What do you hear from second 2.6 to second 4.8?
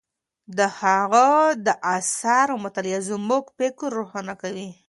مطالعه زموږ فکر روښانه کوي.